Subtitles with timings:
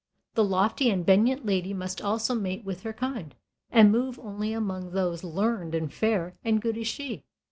[0.33, 3.35] The lofty and benignant lady must needs also mate with her kind,
[3.71, 7.23] and move only among those "learn'd and fair and good as she."